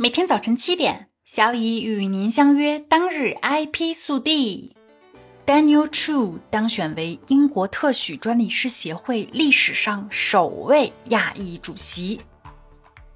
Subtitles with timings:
[0.00, 2.78] 每天早晨七点，小乙与您相约。
[2.78, 4.76] 当日 IP 速递
[5.44, 12.20] ：Daniel Chu 当选为英国特许专利师协会历史上首位亚裔主席。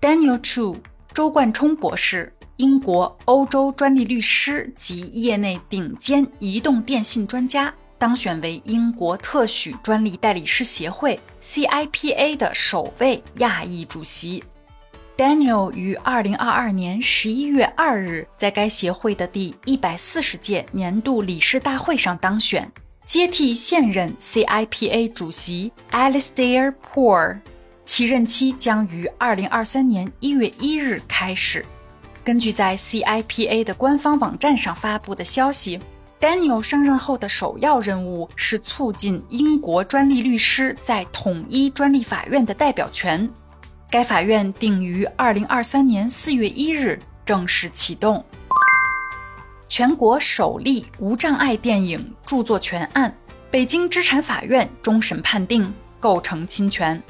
[0.00, 0.76] Daniel Chu，
[1.14, 14.42] 周冠冲博士，英国、欧洲专利律师及业内顶尖移动电信专家，当选为英国特许专利代理师协会 （CIPA） 的首位亚裔主席。
[15.16, 22.70] Daniel 于二零二二年十一月二日在该协会的第一百四十届年度理事大会上当选，
[23.04, 27.38] 接替现任 CIPA 主席 Alistair Poor，
[27.84, 31.64] 其任期将于二零二三年一月一日开始。
[32.24, 35.78] 根据在 CIPA 的官方网站上发布的消息
[36.18, 43.28] ，Daniel 上任后的首要任务是促进英国专利律师在统一专利法院的代表权。
[43.92, 48.24] 该法院定于二零二三年四月一日正式启动。
[49.68, 53.14] 全国首例无障碍电影著作权案，
[53.50, 55.70] 北京知产法院终审判定
[56.00, 57.02] 构成侵权。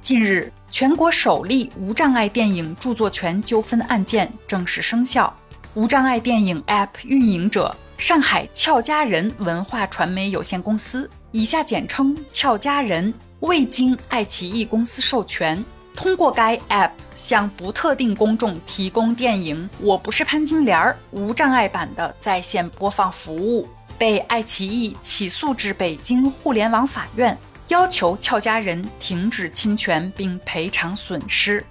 [0.00, 5.32] 近日，全国首例无障碍电影著作权纠纷案件正式生效。
[5.74, 15.64] 无障碍电影 App 运营者上海俏佳人文化传媒有限公司（以下简称俏佳人）未经爱奇艺公司授权。
[16.00, 27.36] 通过该 App 向不特定公众提供电影《我不是潘金莲儿》无障碍版的在线播放服务，被爱奇艺起诉至北京互联网法院，
[27.68, 31.62] 要求俏佳人停止侵权并赔偿损失。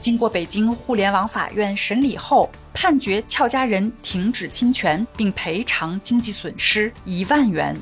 [0.00, 7.76] 经过北京互联网法院审理后，判决俏佳人停止侵权并赔偿经济损失一万元。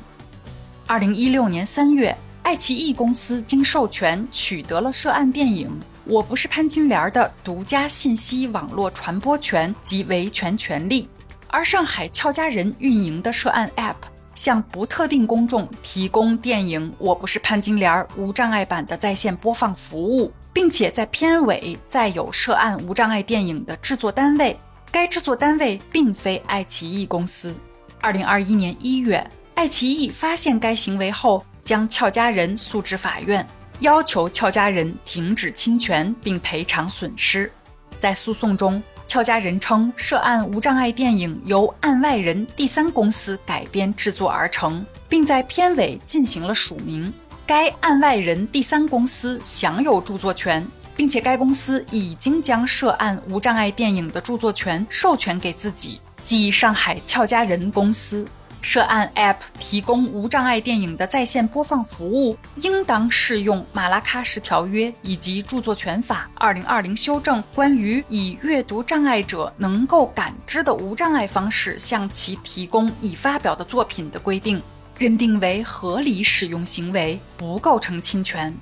[0.85, 2.13] 二零一六年三月。
[2.47, 5.67] 爱奇艺公司经授权取得了涉案电影
[6.05, 11.09] 《我不是潘金莲》的独家信息网络传播权及维权权利，
[11.49, 13.97] 而上海俏佳人运营的涉案 App
[14.33, 24.57] 向不特定公众提供电影《我不是潘金莲》无障碍版的在线播放服务，并且在片尾载有涉案无障碍电影的制作单位，
[24.89, 27.53] 该制作单位并非爱奇艺公司。
[27.99, 31.43] 二零二一年一月，爱奇艺发现该行为后。
[31.67, 33.45] 将俏佳人诉至法院，
[33.81, 37.51] 要求俏佳人停止侵权并赔偿损失。
[37.99, 47.13] 在诉讼中，俏佳人称涉案无障碍电影由案外人第三公司改编制作而成，并在片尾进行了署名。
[47.45, 58.25] 该案外人第三公司享有著作权，并且该公司已经将涉案无障碍电影的著作权授权给自己，即上海俏佳人公司。
[58.61, 74.61] 涉案 App 提供无障碍电影的在线播放服务，应当适用《马拉喀什条约》以及《著作权法》二零二零修正关于以阅读障碍者能够感知的无障碍方式向其提供已发表的作品的规定，
[74.97, 78.53] 认定为合理使用行为，不构成侵权。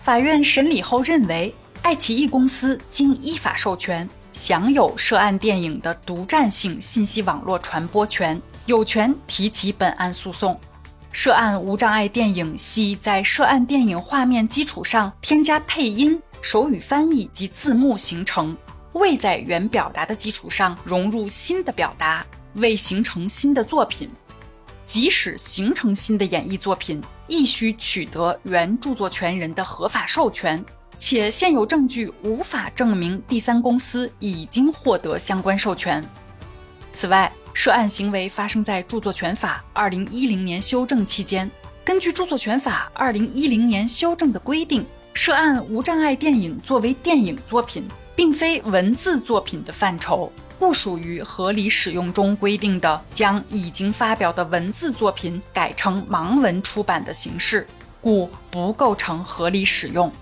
[0.00, 8.40] 法院审理后认为，爱奇艺公司经依法授权，享有涉案电影的独占性信息网络传播权。
[8.66, 10.58] 有权提起本案诉讼。
[11.12, 18.56] 涉案无障碍电影系在涉案电影画面基础上添加配音、手语翻译及字幕形成，
[18.92, 22.24] 未在原表达的基础上融入新的表达，
[22.54, 24.08] 未形成新的作品。
[24.84, 30.64] 即使形成新的演绎作品，亦需取得原著作权人的合法授权，
[31.00, 36.04] 且现有证据无法证明第三公司已经获得相关授权。
[36.92, 41.50] 此外，涉案行为发生在《著作权法》二零一零年修正期间。
[41.82, 44.84] 根据《著作权法》二零一零年修正的规定，
[45.14, 57.66] 涉案无障碍电影作为电影作品，并非文字作品的范畴，不属于合理使用中规定的将已经发表的文字作品改成盲文出版的形式，
[58.02, 60.12] 故不构成合理使用。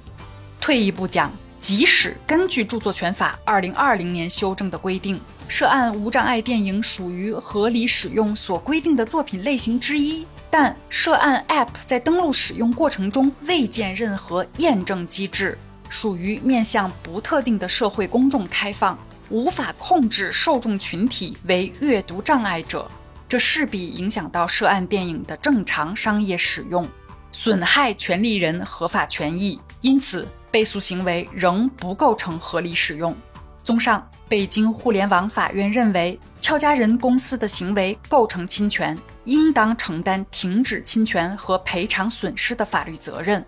[0.61, 15.57] 退一步讲，即使根据《著作权法》二零二零年修正的规定，涉案无障碍电影属于合理使用所规定的作品类型之一，但涉案 App 在登录使用过程中未见任何验证机制，
[15.89, 18.99] 属于面向不特定的社会公众开放，
[19.31, 22.91] 无法控制受众群体为阅读障碍者，
[23.29, 26.87] 这势必影响到涉案电影的正常商业使用，
[27.33, 33.17] 损害权利人合法权益，因此被诉行为仍不构成合理使用。
[33.63, 34.09] 综上。
[34.31, 43.43] 北京互联网法院认为，俏佳人公司的行为构成侵权，应当承担停止侵权和赔偿损失的法律责任。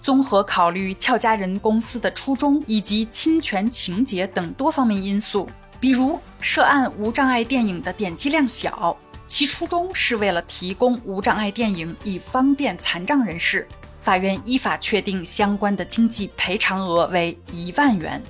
[0.00, 5.46] 综合考虑俏佳人公司的初衷以及侵权情节等多方面因素，
[5.78, 13.68] 比如涉案无障碍电影的点击量小，其初衷是为了提供无障碍电影以方便残障人士。
[14.04, 18.22] 法院依法确定相关的经济赔偿额为一万元。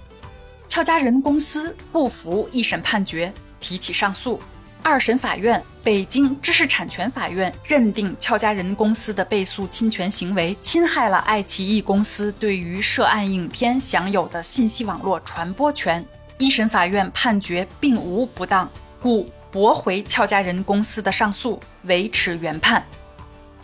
[0.69, 4.39] 俏佳人公司不服一审判决，提起上诉。
[4.83, 16.05] 二审法院北京知识产权法院认定俏佳人公司的被诉侵权行为侵害了爱奇艺公司对于涉案影片享有的信息网络传播权。
[16.39, 18.71] 一审法院判决并无不当，
[19.01, 22.85] 故驳回俏佳人公司的上诉，维持原判。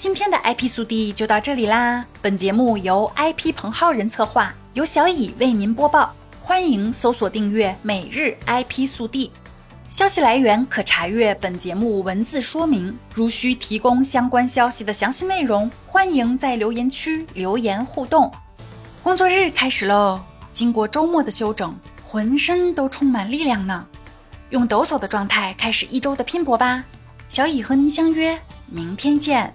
[0.00, 2.02] 今天的 IP 速递就到这里啦。
[2.22, 6.14] 本节目由 IP 彭浩人策划，由小乙为您播报。
[6.40, 9.30] 欢迎搜索订阅每日 IP 速递。
[9.90, 12.98] 消息来源可查阅本节目文字说明。
[13.12, 18.32] 如需提供相关消息的详细内容，欢迎在留言区留言互动。
[19.02, 20.18] 工作日开始喽！
[20.50, 21.76] 经过周末的休整，
[22.08, 23.86] 浑身都充满力量呢。
[24.48, 26.82] 用抖擞的状态开始一周的拼搏吧！
[27.28, 29.52] 小乙和您相约明天见。